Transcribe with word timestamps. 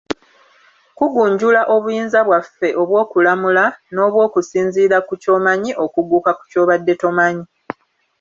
Kugunjula 0.97 1.61
obuyinza 1.75 2.19
bwaffe 2.27 2.67
obw'okulamula, 2.81 3.65
n'obw'okusinziira 3.93 4.97
ku 5.07 5.13
ky'omanyi 5.21 5.71
okugguka 5.85 6.31
ku 6.37 6.43
ky'obadde 6.51 6.93
tomanyi. 7.01 7.43